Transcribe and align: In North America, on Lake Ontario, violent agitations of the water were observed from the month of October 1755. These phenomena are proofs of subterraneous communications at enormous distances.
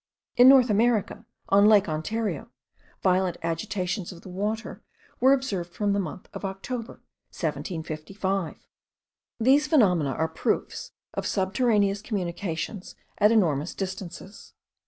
In 0.35 0.49
North 0.49 0.71
America, 0.71 1.27
on 1.49 1.67
Lake 1.67 1.87
Ontario, 1.87 2.49
violent 3.03 3.37
agitations 3.43 4.11
of 4.11 4.23
the 4.23 4.29
water 4.29 4.81
were 5.19 5.31
observed 5.31 5.75
from 5.75 5.93
the 5.93 5.99
month 5.99 6.27
of 6.33 6.43
October 6.43 6.93
1755. 7.29 8.65
These 9.39 9.67
phenomena 9.67 10.09
are 10.13 10.27
proofs 10.27 10.91
of 11.13 11.27
subterraneous 11.27 12.01
communications 12.01 12.95
at 13.19 13.31
enormous 13.31 13.75
distances. 13.75 14.55